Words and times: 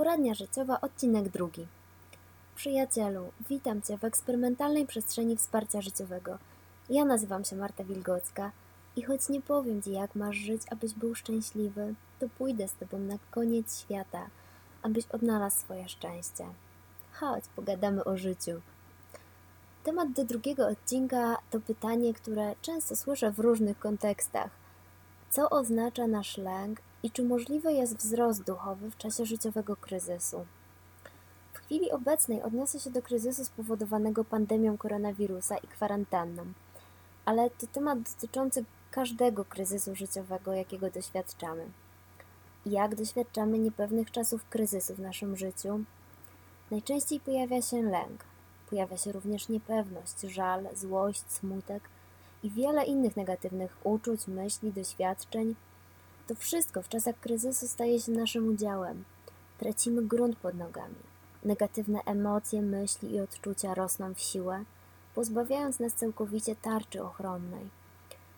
Poradnia 0.00 0.34
życiowa, 0.34 0.80
odcinek 0.80 1.28
drugi. 1.28 1.66
Przyjacielu, 2.56 3.32
witam 3.48 3.82
Cię 3.82 3.98
w 3.98 4.04
eksperymentalnej 4.04 4.86
przestrzeni 4.86 5.36
wsparcia 5.36 5.80
życiowego. 5.80 6.38
Ja 6.90 7.04
nazywam 7.04 7.44
się 7.44 7.56
Marta 7.56 7.84
Wilgocka 7.84 8.50
i 8.96 9.02
choć 9.02 9.28
nie 9.28 9.40
powiem 9.40 9.82
Ci, 9.82 9.92
jak 9.92 10.14
masz 10.14 10.36
żyć, 10.36 10.62
abyś 10.70 10.94
był 10.94 11.14
szczęśliwy, 11.14 11.94
to 12.20 12.28
pójdę 12.28 12.68
z 12.68 12.74
Tobą 12.74 12.98
na 12.98 13.14
koniec 13.30 13.80
świata, 13.80 14.26
abyś 14.82 15.06
odnalazł 15.06 15.60
swoje 15.60 15.88
szczęście. 15.88 16.44
Chodź, 17.12 17.44
pogadamy 17.56 18.04
o 18.04 18.16
życiu. 18.16 18.60
Temat 19.84 20.12
do 20.12 20.24
drugiego 20.24 20.68
odcinka 20.68 21.36
to 21.50 21.60
pytanie, 21.60 22.14
które 22.14 22.54
często 22.62 22.96
słyszę 22.96 23.30
w 23.32 23.38
różnych 23.38 23.78
kontekstach. 23.78 24.50
Co 25.30 25.50
oznacza 25.50 26.06
nasz 26.06 26.36
lęk 26.38 26.80
i 27.02 27.10
czy 27.10 27.22
możliwy 27.24 27.72
jest 27.72 27.96
wzrost 27.96 28.42
duchowy 28.42 28.90
w 28.90 28.96
czasie 28.96 29.26
życiowego 29.26 29.76
kryzysu? 29.76 30.46
W 31.52 31.58
chwili 31.58 31.90
obecnej 31.90 32.42
odniosę 32.42 32.80
się 32.80 32.90
do 32.90 33.02
kryzysu 33.02 33.44
spowodowanego 33.44 34.24
pandemią 34.24 34.78
koronawirusa 34.78 35.56
i 35.58 35.66
kwarantanną, 35.66 36.42
ale 37.24 37.50
to 37.50 37.66
temat 37.66 37.98
dotyczący 37.98 38.64
każdego 38.90 39.44
kryzysu 39.44 39.94
życiowego, 39.94 40.52
jakiego 40.52 40.90
doświadczamy. 40.90 41.66
Jak 42.66 42.94
doświadczamy 42.94 43.58
niepewnych 43.58 44.10
czasów 44.10 44.44
kryzysu 44.44 44.94
w 44.94 45.00
naszym 45.00 45.36
życiu? 45.36 45.80
Najczęściej 46.70 47.20
pojawia 47.20 47.62
się 47.62 47.82
lęk, 47.82 48.24
pojawia 48.70 48.96
się 48.96 49.12
również 49.12 49.48
niepewność, 49.48 50.20
żal, 50.20 50.68
złość, 50.74 51.22
smutek 51.28 51.82
i 52.42 52.50
wiele 52.50 52.84
innych 52.84 53.16
negatywnych 53.16 53.76
uczuć, 53.84 54.26
myśli, 54.26 54.72
doświadczeń. 54.72 55.54
To 56.30 56.34
wszystko 56.34 56.82
w 56.82 56.88
czasach 56.88 57.20
kryzysu 57.20 57.68
staje 57.68 58.00
się 58.00 58.12
naszym 58.12 58.48
udziałem. 58.48 59.04
Tracimy 59.58 60.02
grunt 60.02 60.36
pod 60.36 60.54
nogami. 60.54 60.94
Negatywne 61.44 62.00
emocje, 62.04 62.62
myśli 62.62 63.14
i 63.14 63.20
odczucia 63.20 63.74
rosną 63.74 64.14
w 64.14 64.20
siłę, 64.20 64.64
pozbawiając 65.14 65.80
nas 65.80 65.92
całkowicie 65.92 66.56
tarczy 66.56 67.02
ochronnej. 67.02 67.68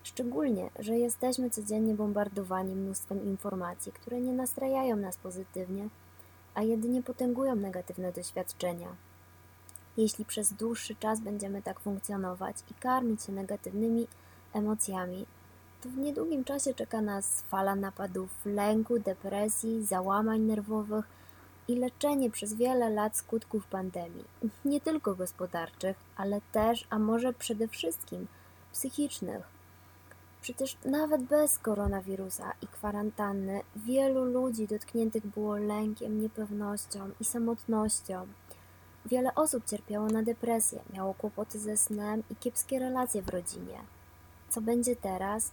Szczególnie, 0.02 0.70
że 0.78 0.98
jesteśmy 0.98 1.50
codziennie 1.50 1.94
bombardowani 1.94 2.74
mnóstwem 2.74 3.24
informacji, 3.24 3.92
które 3.92 4.20
nie 4.20 4.32
nastrajają 4.32 4.96
nas 4.96 5.16
pozytywnie, 5.16 5.88
a 6.54 6.62
jedynie 6.62 7.02
potęgują 7.02 7.56
negatywne 7.56 8.12
doświadczenia. 8.12 8.88
Jeśli 9.96 10.24
przez 10.24 10.52
dłuższy 10.52 10.94
czas 10.94 11.20
będziemy 11.20 11.62
tak 11.62 11.80
funkcjonować 11.80 12.56
i 12.70 12.74
karmić 12.74 13.22
się 13.22 13.32
negatywnymi 13.32 14.06
emocjami, 14.52 15.26
to 15.82 15.88
w 15.88 15.98
niedługim 15.98 16.44
czasie 16.44 16.74
czeka 16.74 17.00
nas 17.00 17.42
fala 17.42 17.74
napadów 17.74 18.30
lęku, 18.46 18.98
depresji, 18.98 19.84
załamań 19.84 20.40
nerwowych 20.40 21.04
i 21.68 21.76
leczenie 21.76 22.30
przez 22.30 22.54
wiele 22.54 22.90
lat 22.90 23.16
skutków 23.16 23.66
pandemii, 23.66 24.24
nie 24.64 24.80
tylko 24.80 25.14
gospodarczych, 25.14 25.96
ale 26.16 26.40
też, 26.52 26.86
a 26.90 26.98
może 26.98 27.32
przede 27.32 27.68
wszystkim 27.68 28.26
psychicznych. 28.72 29.42
Przecież 30.42 30.76
nawet 30.84 31.22
bez 31.22 31.58
koronawirusa 31.58 32.52
i 32.62 32.66
kwarantanny 32.66 33.60
wielu 33.76 34.24
ludzi 34.24 34.66
dotkniętych 34.66 35.26
było 35.26 35.56
lękiem, 35.56 36.20
niepewnością 36.20 37.10
i 37.20 37.24
samotnością. 37.24 38.26
Wiele 39.06 39.34
osób 39.34 39.64
cierpiało 39.64 40.06
na 40.06 40.22
depresję, 40.22 40.82
miało 40.92 41.14
kłopoty 41.14 41.58
ze 41.58 41.76
snem 41.76 42.22
i 42.30 42.36
kiepskie 42.36 42.78
relacje 42.78 43.22
w 43.22 43.28
rodzinie. 43.28 43.78
Co 44.48 44.60
będzie 44.60 44.96
teraz? 44.96 45.50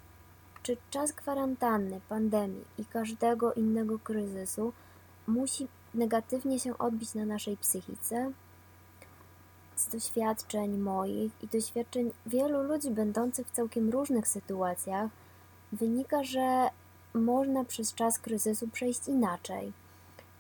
Czy 0.70 0.78
czas 0.90 1.14
kwarantanny, 1.14 2.02
pandemii 2.10 2.64
i 2.78 2.86
każdego 2.86 3.54
innego 3.54 4.00
kryzysu 4.00 4.74
musi 5.28 5.68
negatywnie 5.94 6.60
się 6.60 6.78
odbić 6.78 7.14
na 7.14 7.26
naszej 7.26 7.58
psychice? 7.58 8.32
Z 9.76 9.88
doświadczeń 9.88 10.78
moich 10.78 11.32
i 11.44 11.48
doświadczeń 11.48 12.12
wielu 12.26 12.64
ludzi 12.64 12.92
będących 12.92 13.48
w 13.48 13.52
całkiem 13.52 13.90
różnych 13.90 14.28
sytuacjach 14.28 15.12
wynika, 15.72 16.24
że 16.24 16.70
można 17.14 17.64
przez 17.64 17.94
czas 17.94 18.20
kryzysu 18.20 18.68
przejść 18.68 19.08
inaczej. 19.08 19.74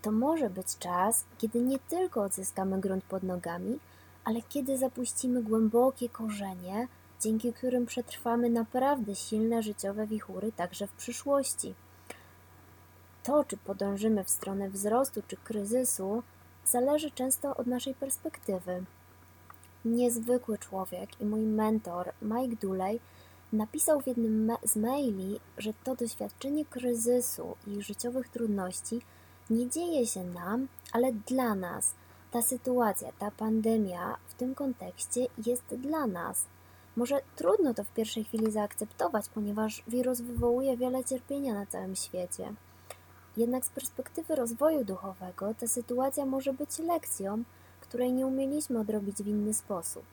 To 0.01 0.11
może 0.11 0.49
być 0.49 0.77
czas, 0.77 1.25
kiedy 1.37 1.61
nie 1.61 1.79
tylko 1.79 2.23
odzyskamy 2.23 2.79
grunt 2.79 3.03
pod 3.03 3.23
nogami, 3.23 3.79
ale 4.23 4.41
kiedy 4.41 4.77
zapuścimy 4.77 5.43
głębokie 5.43 6.09
korzenie, 6.09 6.87
dzięki 7.21 7.53
którym 7.53 7.85
przetrwamy 7.85 8.49
naprawdę 8.49 9.15
silne 9.15 9.63
życiowe 9.63 10.07
wichury 10.07 10.51
także 10.51 10.87
w 10.87 10.91
przyszłości. 10.91 11.73
To, 13.23 13.43
czy 13.43 13.57
podążymy 13.57 14.23
w 14.23 14.29
stronę 14.29 14.69
wzrostu 14.69 15.21
czy 15.27 15.37
kryzysu, 15.37 16.23
zależy 16.65 17.11
często 17.11 17.55
od 17.55 17.67
naszej 17.67 17.95
perspektywy. 17.95 18.83
Niezwykły 19.85 20.57
człowiek 20.57 21.21
i 21.21 21.25
mój 21.25 21.41
mentor 21.41 22.11
Mike 22.21 22.55
Dooley 22.67 22.99
napisał 23.53 24.01
w 24.01 24.07
jednym 24.07 24.51
z 24.63 24.75
maili, 24.75 25.39
że 25.57 25.73
to 25.83 25.95
doświadczenie 25.95 26.65
kryzysu 26.65 27.55
i 27.67 27.81
życiowych 27.81 28.29
trudności 28.29 29.01
nie 29.49 29.69
dzieje 29.69 30.07
się 30.07 30.23
nam, 30.23 30.67
ale 30.93 31.13
dla 31.13 31.55
nas. 31.55 31.93
Ta 32.31 32.41
sytuacja, 32.41 33.11
ta 33.19 33.31
pandemia 33.31 34.17
w 34.27 34.33
tym 34.33 34.55
kontekście 34.55 35.27
jest 35.45 35.63
dla 35.75 36.07
nas. 36.07 36.45
Może 36.99 37.21
trudno 37.35 37.73
to 37.73 37.83
w 37.83 37.93
pierwszej 37.93 38.23
chwili 38.23 38.51
zaakceptować, 38.51 39.29
ponieważ 39.29 39.83
wirus 39.87 40.21
wywołuje 40.21 40.77
wiele 40.77 41.03
cierpienia 41.03 41.53
na 41.53 41.65
całym 41.65 41.95
świecie. 41.95 42.53
Jednak 43.37 43.65
z 43.65 43.69
perspektywy 43.69 44.35
rozwoju 44.35 44.85
duchowego 44.85 45.53
ta 45.53 45.67
sytuacja 45.67 46.25
może 46.25 46.53
być 46.53 46.79
lekcją, 46.79 47.43
której 47.81 48.13
nie 48.13 48.27
umieliśmy 48.27 48.79
odrobić 48.79 49.17
w 49.17 49.27
inny 49.27 49.53
sposób. 49.53 50.03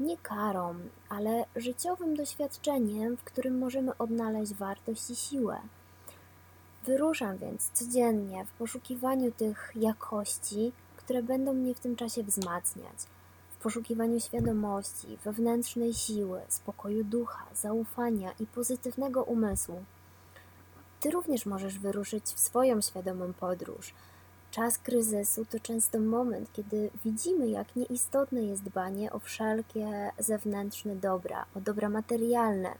Nie 0.00 0.16
karą, 0.16 0.74
ale 1.08 1.44
życiowym 1.56 2.16
doświadczeniem, 2.16 3.16
w 3.16 3.24
którym 3.24 3.58
możemy 3.58 3.98
odnaleźć 3.98 4.54
wartość 4.54 5.10
i 5.10 5.16
siłę. 5.16 5.60
Wyruszam 6.84 7.38
więc 7.38 7.70
codziennie 7.70 8.44
w 8.44 8.52
poszukiwaniu 8.52 9.32
tych 9.32 9.72
jakości, 9.76 10.72
które 10.96 11.22
będą 11.22 11.52
mnie 11.52 11.74
w 11.74 11.80
tym 11.80 11.96
czasie 11.96 12.22
wzmacniać, 12.22 12.96
poszukiwaniu 13.64 14.20
świadomości, 14.20 15.18
wewnętrznej 15.24 15.94
siły, 15.94 16.40
spokoju 16.48 17.04
ducha, 17.04 17.46
zaufania 17.54 18.32
i 18.40 18.46
pozytywnego 18.46 19.22
umysłu. 19.22 19.84
Ty 21.00 21.10
również 21.10 21.46
możesz 21.46 21.78
wyruszyć 21.78 22.24
w 22.24 22.40
swoją 22.40 22.80
świadomą 22.80 23.32
podróż. 23.32 23.94
Czas 24.50 24.78
kryzysu 24.78 25.44
to 25.44 25.60
często 25.60 26.00
moment, 26.00 26.52
kiedy 26.52 26.90
widzimy, 27.04 27.48
jak 27.48 27.76
nieistotne 27.76 28.42
jest 28.42 28.62
dbanie 28.62 29.12
o 29.12 29.18
wszelkie 29.18 30.10
zewnętrzne 30.18 30.96
dobra, 30.96 31.46
o 31.56 31.60
dobra 31.60 31.88
materialne 31.88 32.74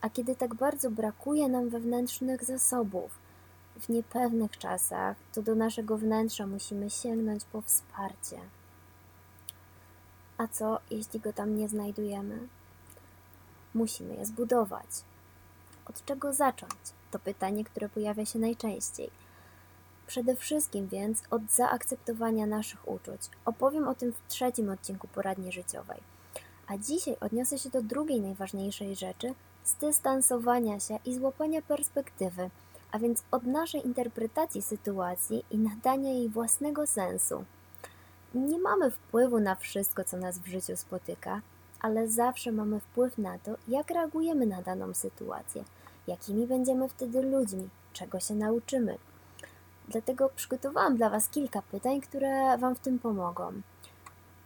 a 0.00 0.10
kiedy 0.10 0.36
tak 0.36 0.54
bardzo 0.54 0.90
brakuje 0.90 1.48
nam 1.48 1.68
wewnętrznych 1.68 2.44
zasobów, 2.44 3.10
w 3.80 3.88
niepewnych 3.88 4.58
czasach, 4.58 5.16
to 5.32 5.42
do 5.42 5.54
naszego 5.54 5.98
wnętrza 5.98 6.46
musimy 6.46 6.90
sięgnąć 6.90 7.44
po 7.44 7.62
wsparcie. 7.62 8.38
A 10.40 10.48
co, 10.48 10.78
jeśli 10.90 11.20
go 11.20 11.32
tam 11.32 11.56
nie 11.56 11.68
znajdujemy? 11.68 12.38
Musimy 13.74 14.14
je 14.14 14.26
zbudować. 14.26 14.86
Od 15.86 16.04
czego 16.04 16.32
zacząć? 16.32 16.72
To 17.10 17.18
pytanie, 17.18 17.64
które 17.64 17.88
pojawia 17.88 18.26
się 18.26 18.38
najczęściej. 18.38 19.10
Przede 20.06 20.36
wszystkim 20.36 20.88
więc 20.88 21.22
od 21.30 21.42
zaakceptowania 21.50 22.46
naszych 22.46 22.88
uczuć. 22.88 23.20
Opowiem 23.44 23.88
o 23.88 23.94
tym 23.94 24.12
w 24.12 24.28
trzecim 24.28 24.70
odcinku 24.70 25.08
poradni 25.08 25.52
życiowej. 25.52 26.00
A 26.66 26.78
dzisiaj 26.78 27.16
odniosę 27.20 27.58
się 27.58 27.70
do 27.70 27.82
drugiej 27.82 28.20
najważniejszej 28.20 28.96
rzeczy, 28.96 29.34
zdystansowania 29.64 30.80
się 30.80 30.98
i 31.04 31.14
złapania 31.14 31.62
perspektywy, 31.62 32.50
a 32.92 32.98
więc 32.98 33.22
od 33.30 33.42
naszej 33.42 33.86
interpretacji 33.86 34.62
sytuacji 34.62 35.44
i 35.50 35.58
nadania 35.58 36.12
jej 36.12 36.28
własnego 36.28 36.86
sensu. 36.86 37.44
Nie 38.34 38.58
mamy 38.58 38.90
wpływu 38.90 39.40
na 39.40 39.54
wszystko, 39.54 40.04
co 40.04 40.16
nas 40.16 40.38
w 40.38 40.46
życiu 40.46 40.76
spotyka, 40.76 41.40
ale 41.80 42.08
zawsze 42.08 42.52
mamy 42.52 42.80
wpływ 42.80 43.18
na 43.18 43.38
to, 43.38 43.56
jak 43.68 43.90
reagujemy 43.90 44.46
na 44.46 44.62
daną 44.62 44.94
sytuację, 44.94 45.64
jakimi 46.06 46.46
będziemy 46.46 46.88
wtedy 46.88 47.22
ludźmi, 47.22 47.68
czego 47.92 48.20
się 48.20 48.34
nauczymy. 48.34 48.98
Dlatego 49.88 50.30
przygotowałam 50.36 50.96
dla 50.96 51.10
Was 51.10 51.28
kilka 51.28 51.62
pytań, 51.62 52.00
które 52.00 52.58
Wam 52.58 52.74
w 52.74 52.80
tym 52.80 52.98
pomogą. 52.98 53.52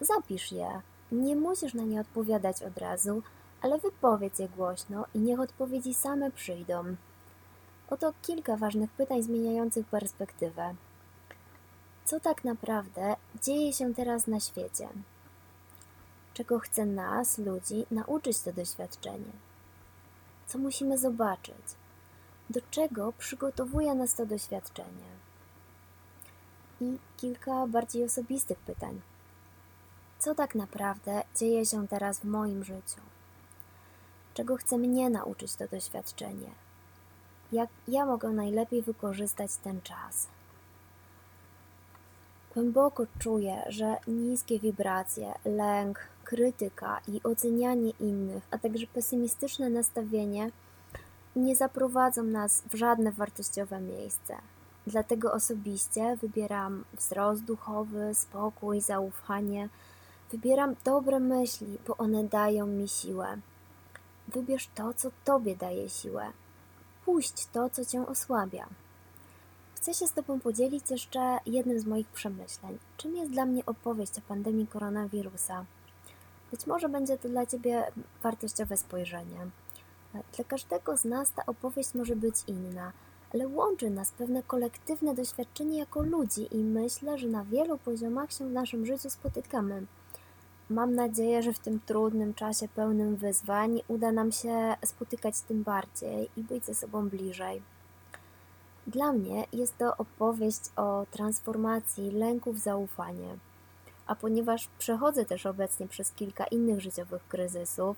Zapisz 0.01 0.53
je. 0.53 0.81
Nie 1.13 1.37
musisz 1.37 1.75
na 1.75 1.83
nie 1.83 2.01
odpowiadać 2.01 2.63
od 2.63 2.79
razu, 2.79 3.23
ale 3.63 3.79
wypowiedz 3.79 4.39
je 4.39 4.49
głośno 4.49 5.05
i 5.15 5.19
niech 5.19 5.41
odpowiedzi 5.41 5.95
same 5.95 6.31
przyjdą. 6.31 6.85
Oto 7.91 8.13
kilka 8.23 8.57
ważnych 8.57 8.91
pytań 8.91 9.23
zmieniających 9.23 9.87
perspektywę. 9.87 10.75
Co 12.05 12.21
tak 12.21 12.45
naprawdę 12.45 13.17
dzieje 13.43 13.73
się 13.73 13.95
teraz 13.95 14.27
na 14.27 14.41
świecie? 14.41 14.89
Czego 16.35 16.59
chce 16.59 16.87
nas, 16.87 17.39
ludzi, 17.39 17.87
nauczyć 17.91 18.41
to 18.41 18.53
doświadczenie? 18.53 19.33
Co 20.47 20.59
musimy 20.59 20.99
zobaczyć? 20.99 21.65
Do 22.51 22.61
czego 22.71 23.13
przygotowuje 23.13 23.95
nas 23.95 24.15
to 24.15 24.27
doświadczenie? 24.27 25.25
i 26.81 26.99
kilka 27.17 27.67
bardziej 27.67 28.05
osobistych 28.05 28.59
pytań. 28.59 29.01
Co 30.19 30.35
tak 30.35 30.55
naprawdę 30.55 31.23
dzieje 31.37 31.67
się 31.67 31.89
teraz 31.89 32.21
w 32.21 32.25
moim 32.25 32.65
życiu? 32.65 33.01
Czego 34.35 34.57
chce 34.57 34.79
mnie 34.79 35.11
nauczyć 35.11 35.55
to 35.55 35.69
doświadczenie? 35.69 36.51
Jak 37.53 37.71
ja 37.89 38.07
mogę 38.07 38.29
najlepiej 38.29 38.83
wykorzystać 38.83 39.57
ten 39.57 39.83
czas? 39.83 40.29
Głęboko 42.55 43.07
czuję, 43.19 43.63
że 43.69 43.97
niskie 44.07 44.59
wibracje, 44.59 45.35
lęk, 45.45 45.99
krytyka 46.25 47.01
i 47.09 47.21
ocenianie 47.23 47.91
innych, 48.01 48.43
a 48.51 48.59
także 48.59 48.87
pesymistyczne 48.87 49.71
nastawienie 49.71 50.51
nie 51.37 51.57
zaprowadzą 51.57 52.23
nas 52.23 52.63
w 52.71 52.75
żadne 52.75 53.13
wartościowe 53.13 53.81
miejsce. 53.81 54.37
Dlatego 54.87 55.33
osobiście 55.33 56.17
wybieram 56.17 56.85
wzrost 56.93 57.45
duchowy, 57.45 58.15
spokój, 58.15 58.81
zaufanie. 58.81 59.69
Wybieram 60.33 60.75
dobre 60.85 61.21
myśli, 61.21 61.79
bo 61.87 61.97
one 61.97 62.25
dają 62.25 62.67
mi 62.67 62.89
siłę. 62.89 63.39
Wybierz 64.29 64.69
to, 64.75 64.95
co 64.95 65.11
Tobie 65.25 65.57
daje 65.57 65.89
siłę. 65.89 66.27
Puść 67.05 67.47
to, 67.47 67.71
co 67.71 67.85
Cię 67.85 68.07
osłabia. 68.07 68.67
Chcę 69.85 69.95
się 69.95 70.07
z 70.07 70.13
Tobą 70.13 70.41
podzielić 70.41 70.91
jeszcze 70.91 71.39
jednym 71.47 71.81
z 71.81 71.87
moich 71.87 72.09
przemyśleń. 72.09 72.79
Czym 72.97 73.17
jest 73.17 73.31
dla 73.31 73.47
mnie 73.47 73.67
opowieść 73.67 74.19
o 74.19 74.21
pandemii 74.21 74.67
koronawirusa? 74.67 75.65
Być 76.51 76.67
może 76.67 76.89
będzie 76.89 77.19
to 77.19 77.29
dla 77.29 77.47
Ciebie 77.47 77.93
wartościowe 78.23 78.77
spojrzenie. 78.77 79.47
Dla 80.13 80.45
każdego 80.45 80.97
z 80.97 81.05
nas 81.05 81.33
ta 81.33 81.47
opowieść 81.47 81.95
może 81.95 82.17
być 82.17 82.35
inna, 82.47 82.93
ale 83.35 83.49
łączy 83.49 83.91
nas 83.91 84.11
pewne 84.11 84.43
kolektywne 84.43 85.15
doświadczenie 85.15 85.79
jako 85.79 86.03
ludzi 86.03 86.57
i 86.57 86.59
myślę, 86.59 87.19
że 87.19 87.29
na 87.29 87.45
wielu 87.45 87.79
poziomach 87.79 88.33
się 88.33 88.49
w 88.49 88.53
naszym 88.53 88.87
życiu 88.87 89.11
spotykamy. 89.11 89.87
Mam 90.71 90.95
nadzieję, 90.95 91.43
że 91.43 91.53
w 91.53 91.59
tym 91.59 91.81
trudnym 91.87 92.35
czasie 92.35 92.69
pełnym 92.69 93.17
wyzwań 93.17 93.81
uda 93.89 94.13
nam 94.13 94.33
się 94.33 94.77
spotykać 94.85 95.41
tym 95.41 95.63
bardziej 95.63 96.31
i 96.37 96.43
być 96.43 96.65
ze 96.65 96.75
sobą 96.75 97.09
bliżej. 97.09 97.74
Dla 98.87 99.13
mnie 99.13 99.47
jest 99.53 99.79
to 99.79 99.97
opowieść 99.97 100.61
o 100.77 101.07
transformacji 101.11 102.11
lęku 102.11 102.53
w 102.53 102.59
zaufanie. 102.59 103.37
A 104.07 104.15
ponieważ 104.15 104.69
przechodzę 104.79 105.25
też 105.25 105.47
obecnie 105.47 105.89
przez 105.89 106.13
kilka 106.13 106.45
innych 106.45 106.81
życiowych 106.81 107.29
kryzysów, 107.29 107.97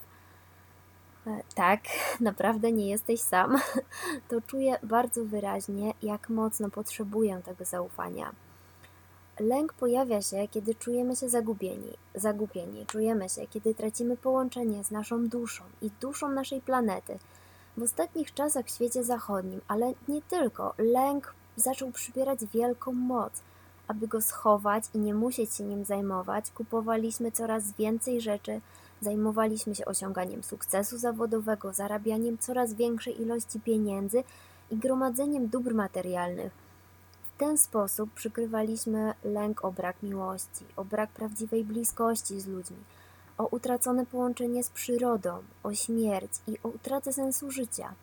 e, 1.27 1.41
tak, 1.55 1.81
naprawdę 2.21 2.73
nie 2.73 2.89
jesteś 2.89 3.21
sam, 3.21 3.57
to 4.29 4.41
czuję 4.41 4.79
bardzo 4.83 5.25
wyraźnie, 5.25 5.95
jak 6.03 6.29
mocno 6.29 6.71
potrzebuję 6.71 7.41
tego 7.45 7.65
zaufania. 7.65 8.33
Lęk 9.41 9.73
pojawia 9.73 10.23
się, 10.23 10.49
kiedy 10.51 10.75
czujemy 10.75 11.17
się 11.17 11.29
zagubieni, 11.29 11.93
zagubieni, 12.15 12.87
czujemy 12.87 13.29
się, 13.29 13.47
kiedy 13.47 13.75
tracimy 13.75 14.17
połączenie 14.17 14.85
z 14.85 14.91
naszą 14.91 15.29
duszą 15.29 15.65
i 15.83 15.91
duszą 16.01 16.29
naszej 16.29 16.61
planety. 16.61 17.19
W 17.77 17.83
ostatnich 17.83 18.35
czasach 18.35 18.67
w 18.67 18.71
świecie 18.71 19.05
zachodnim, 19.05 19.61
ale 19.69 19.93
nie 20.09 20.23
tylko, 20.23 20.75
lęk 20.79 21.35
zaczął 21.57 21.93
przybierać 21.93 22.39
wielką 22.55 22.93
moc. 22.93 23.33
Aby 23.89 24.09
go 24.09 24.23
schować 24.23 24.85
i 24.95 24.99
nie 24.99 25.15
musieć 25.15 25.55
się 25.55 25.65
nim 25.65 25.85
zajmować, 25.85 26.51
kupowaliśmy 26.51 27.33
coraz 27.33 27.73
więcej 27.73 28.21
rzeczy, 28.21 28.61
zajmowaliśmy 29.01 29.75
się 29.75 29.85
osiąganiem 29.85 30.43
sukcesu 30.43 30.99
zawodowego, 30.99 31.73
zarabianiem 31.73 32.39
coraz 32.39 32.75
większej 32.75 33.23
ilości 33.23 33.61
pieniędzy 33.61 34.25
i 34.71 34.77
gromadzeniem 34.77 35.49
dóbr 35.49 35.75
materialnych 35.75 36.67
w 37.37 37.39
ten 37.39 37.59
sposób 37.59 38.11
przykrywaliśmy 38.15 39.15
lęk 39.25 39.65
o 39.65 39.73
brak 39.73 40.03
miłości, 40.03 40.65
o 40.77 40.85
brak 40.85 41.11
prawdziwej 41.11 41.65
bliskości 41.65 42.41
z 42.41 42.47
ludźmi, 42.47 42.77
o 43.39 43.47
utracone 43.47 44.07
połączenie 44.07 44.65
z 44.65 44.71
przyrodą, 44.71 45.43
o 45.63 45.75
śmierć 45.75 46.31
i 46.47 46.59
o 46.63 46.69
utratę 46.69 47.13
sensu 47.13 47.51
życia. 47.51 47.95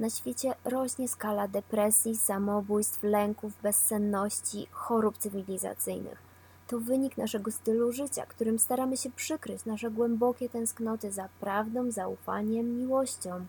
Na 0.00 0.10
świecie 0.10 0.54
rośnie 0.64 1.08
skala 1.08 1.48
depresji, 1.48 2.16
samobójstw, 2.16 3.02
lęków, 3.02 3.52
bezsenności, 3.62 4.66
chorób 4.70 5.18
cywilizacyjnych. 5.18 6.22
To 6.66 6.80
wynik 6.80 7.16
naszego 7.16 7.50
stylu 7.50 7.92
życia, 7.92 8.26
którym 8.26 8.58
staramy 8.58 8.96
się 8.96 9.10
przykryć 9.10 9.64
nasze 9.64 9.90
głębokie 9.90 10.48
tęsknoty 10.48 11.12
za 11.12 11.28
prawdą, 11.40 11.90
zaufaniem, 11.90 12.78
miłością. 12.78 13.46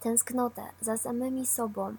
Tęsknotę 0.00 0.62
za 0.80 0.96
samymi 0.96 1.46
sobą, 1.46 1.96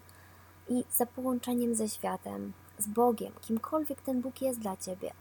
i 0.68 0.84
za 0.92 1.06
połączeniem 1.06 1.74
ze 1.74 1.88
światem, 1.88 2.52
z 2.78 2.86
Bogiem, 2.86 3.32
kimkolwiek 3.40 4.02
ten 4.02 4.20
Bóg 4.20 4.42
jest 4.42 4.60
dla 4.60 4.76
ciebie. 4.76 5.12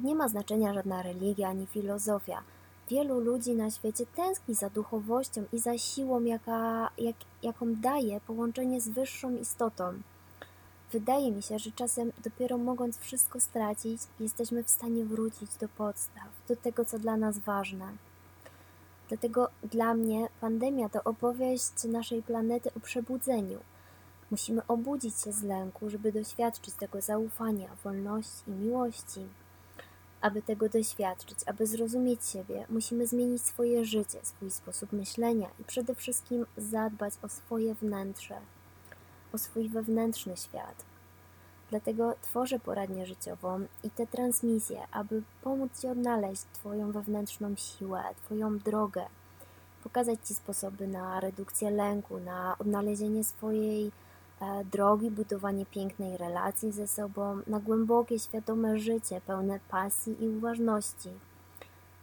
Nie 0.00 0.14
ma 0.14 0.28
znaczenia 0.28 0.74
żadna 0.74 1.02
religia 1.02 1.48
ani 1.48 1.66
filozofia. 1.66 2.42
Wielu 2.90 3.20
ludzi 3.20 3.54
na 3.54 3.70
świecie 3.70 4.06
tęskni 4.06 4.54
za 4.54 4.70
duchowością 4.70 5.44
i 5.52 5.58
za 5.58 5.78
siłą, 5.78 6.24
jaka, 6.24 6.90
jak, 6.98 7.16
jaką 7.42 7.74
daje 7.74 8.20
połączenie 8.20 8.80
z 8.80 8.88
wyższą 8.88 9.36
istotą. 9.36 9.92
Wydaje 10.92 11.32
mi 11.32 11.42
się, 11.42 11.58
że 11.58 11.72
czasem 11.72 12.12
dopiero 12.24 12.58
mogąc 12.58 12.98
wszystko 12.98 13.40
stracić, 13.40 14.02
jesteśmy 14.20 14.64
w 14.64 14.70
stanie 14.70 15.04
wrócić 15.04 15.56
do 15.56 15.68
podstaw, 15.68 16.28
do 16.48 16.56
tego, 16.56 16.84
co 16.84 16.98
dla 16.98 17.16
nas 17.16 17.38
ważne. 17.38 17.86
Dlatego 19.08 19.48
dla 19.62 19.94
mnie 19.94 20.28
pandemia 20.40 20.88
to 20.88 21.04
opowieść 21.04 21.84
naszej 21.84 22.22
planety 22.22 22.70
o 22.76 22.80
przebudzeniu, 22.80 23.58
Musimy 24.30 24.66
obudzić 24.66 25.20
się 25.20 25.32
z 25.32 25.42
lęku, 25.42 25.90
żeby 25.90 26.12
doświadczyć 26.12 26.74
tego 26.74 27.00
zaufania, 27.00 27.68
wolności 27.84 28.50
i 28.50 28.50
miłości. 28.50 29.26
Aby 30.26 30.42
tego 30.42 30.68
doświadczyć, 30.68 31.38
aby 31.46 31.66
zrozumieć 31.66 32.26
siebie, 32.26 32.66
musimy 32.68 33.06
zmienić 33.06 33.42
swoje 33.42 33.84
życie, 33.84 34.18
swój 34.22 34.50
sposób 34.50 34.92
myślenia 34.92 35.48
i 35.60 35.64
przede 35.64 35.94
wszystkim 35.94 36.46
zadbać 36.56 37.14
o 37.22 37.28
swoje 37.28 37.74
wnętrze, 37.74 38.34
o 39.32 39.38
swój 39.38 39.68
wewnętrzny 39.68 40.36
świat. 40.36 40.84
Dlatego 41.70 42.14
tworzę 42.22 42.58
poradnię 42.58 43.06
życiową 43.06 43.66
i 43.84 43.90
te 43.90 44.06
transmisje, 44.06 44.80
aby 44.90 45.22
pomóc 45.42 45.80
Ci 45.80 45.88
odnaleźć 45.88 46.42
Twoją 46.52 46.92
wewnętrzną 46.92 47.56
siłę, 47.56 48.02
Twoją 48.24 48.58
drogę, 48.58 49.06
pokazać 49.82 50.18
Ci 50.24 50.34
sposoby 50.34 50.88
na 50.88 51.20
redukcję 51.20 51.70
lęku, 51.70 52.20
na 52.20 52.56
odnalezienie 52.58 53.24
swojej 53.24 53.92
drogi, 54.72 55.10
budowanie 55.10 55.66
pięknej 55.66 56.16
relacji 56.16 56.72
ze 56.72 56.86
sobą, 56.86 57.40
na 57.46 57.60
głębokie, 57.60 58.18
świadome 58.18 58.78
życie, 58.78 59.20
pełne 59.26 59.60
pasji 59.68 60.24
i 60.24 60.28
uważności. 60.28 61.10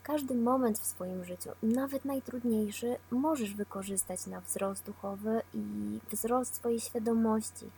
Każdy 0.04 0.36
moment 0.36 0.80
w 0.80 0.86
swoim 0.86 1.26
życiu, 1.26 1.50
nawet 1.64 2.06
najtrudniejszy, 2.06 2.96
możesz 3.12 3.54
wykorzystać 3.54 4.28
na 4.28 4.42
wzrost 4.42 4.86
duchowy 4.86 5.42
i 5.54 5.64
wzrost 6.12 6.56
swojej 6.56 6.80
świadomości. 6.80 7.70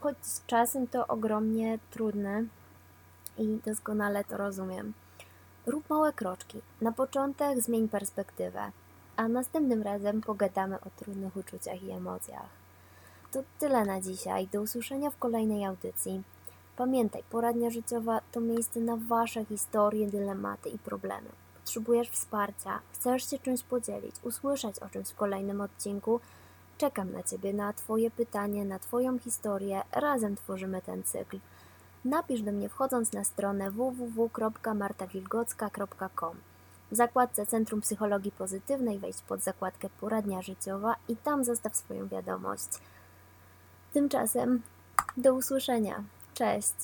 Choć 0.00 0.16
z 0.22 0.46
czasem 0.46 0.86
to 0.86 1.06
ogromnie 1.06 1.78
trudne 1.90 2.44
i 3.38 3.58
doskonale 3.66 4.24
to 4.24 4.36
rozumiem. 4.36 4.92
Rób 5.66 5.90
małe 5.90 6.12
kroczki. 6.12 6.60
Na 6.80 6.92
początek 6.92 7.60
zmień 7.60 7.88
perspektywę, 7.88 8.72
a 9.16 9.28
następnym 9.28 9.82
razem 9.82 10.20
pogadamy 10.20 10.80
o 10.80 10.90
trudnych 10.96 11.36
uczuciach 11.36 11.82
i 11.82 11.90
emocjach. 11.90 12.62
To 13.32 13.42
tyle 13.58 13.84
na 13.84 14.00
dzisiaj. 14.00 14.48
Do 14.52 14.62
usłyszenia 14.62 15.10
w 15.10 15.18
kolejnej 15.18 15.64
audycji. 15.64 16.22
Pamiętaj, 16.76 17.22
poradnia 17.30 17.70
życiowa 17.70 18.20
to 18.32 18.40
miejsce 18.40 18.80
na 18.80 18.96
Wasze 18.96 19.44
historie, 19.44 20.06
dylematy 20.06 20.68
i 20.68 20.78
problemy. 20.78 21.28
Potrzebujesz 21.54 22.10
wsparcia, 22.10 22.80
chcesz 22.92 23.30
się 23.30 23.38
czymś 23.38 23.62
podzielić, 23.62 24.14
usłyszeć 24.22 24.78
o 24.78 24.88
czymś 24.88 25.08
w 25.08 25.16
kolejnym 25.16 25.60
odcinku. 25.60 26.20
Czekam 26.78 27.12
na 27.12 27.22
Ciebie, 27.22 27.52
na 27.52 27.72
Twoje 27.72 28.10
pytanie, 28.10 28.64
na 28.64 28.78
Twoją 28.78 29.18
historię. 29.18 29.82
Razem 29.92 30.36
tworzymy 30.36 30.82
ten 30.82 31.02
cykl. 31.02 31.38
Napisz 32.04 32.42
do 32.42 32.52
mnie 32.52 32.68
wchodząc 32.68 33.12
na 33.12 33.24
stronę 33.24 33.70
www.martawilgocka.com. 33.70 36.36
W 36.90 36.96
zakładce 36.96 37.46
Centrum 37.46 37.80
Psychologii 37.80 38.32
Pozytywnej 38.32 38.98
wejdź 38.98 39.22
pod 39.22 39.40
zakładkę 39.40 39.88
Poradnia 40.00 40.42
Życiowa 40.42 40.96
i 41.08 41.16
tam 41.16 41.44
zostaw 41.44 41.76
swoją 41.76 42.08
wiadomość. 42.08 42.68
Tymczasem 43.92 44.62
do 45.16 45.34
usłyszenia. 45.34 46.04
Cześć. 46.34 46.74